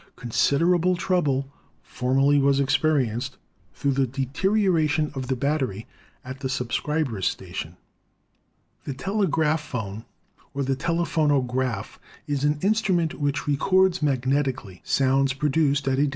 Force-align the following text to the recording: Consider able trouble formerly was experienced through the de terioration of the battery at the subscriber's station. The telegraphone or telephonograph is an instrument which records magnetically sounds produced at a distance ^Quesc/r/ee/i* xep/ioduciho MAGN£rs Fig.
Consider 0.15 0.73
able 0.73 0.95
trouble 0.95 1.53
formerly 1.83 2.39
was 2.39 2.59
experienced 2.59 3.37
through 3.75 3.91
the 3.91 4.07
de 4.07 4.25
terioration 4.25 5.15
of 5.15 5.27
the 5.27 5.35
battery 5.35 5.85
at 6.25 6.39
the 6.39 6.49
subscriber's 6.49 7.27
station. 7.27 7.77
The 8.85 8.95
telegraphone 8.95 10.05
or 10.55 10.63
telephonograph 10.63 11.99
is 12.25 12.43
an 12.43 12.57
instrument 12.63 13.19
which 13.19 13.47
records 13.47 14.01
magnetically 14.01 14.81
sounds 14.83 15.33
produced 15.33 15.37
at 15.37 15.37
a 15.37 15.37
distance 15.37 15.37
^Quesc/r/ee/i* 15.37 15.79
xep/ioduciho 15.81 16.01
MAGN£rs 16.01 16.09
Fig. 16.09 16.09